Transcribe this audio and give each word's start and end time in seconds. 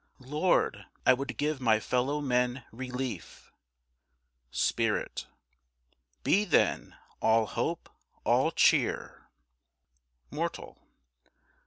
Lord, 0.25 0.87
I 1.05 1.13
would 1.13 1.37
give 1.37 1.61
my 1.61 1.79
fellow 1.79 2.21
men 2.21 2.65
relief. 2.71 3.51
Spirit. 4.49 5.27
Be, 6.23 6.43
then, 6.43 6.95
all 7.21 7.45
hope, 7.45 7.87
all 8.23 8.49
cheer. 8.49 9.29
Mortal. 10.31 10.81